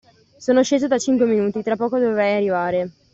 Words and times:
Sono 0.37 0.63
sceso 0.63 0.87
da 0.87 0.97
cinque 0.97 1.27
minuti, 1.27 1.61
tra 1.61 1.75
poco 1.75 1.99
dovrei 1.99 2.37
arrivare. 2.37 2.89